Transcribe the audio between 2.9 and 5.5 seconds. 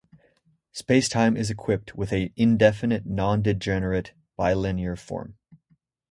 non-degenerate bilinear form.